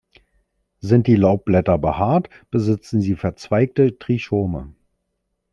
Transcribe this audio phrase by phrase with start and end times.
[0.79, 4.73] Sind die Laubblätter behaart, besitzen sie verzweigte Trichome.